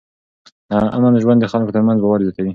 امن 0.97 1.13
ژوند 1.23 1.39
د 1.41 1.45
خلکو 1.53 1.73
ترمنځ 1.75 1.97
باور 2.01 2.19
زیاتوي. 2.25 2.49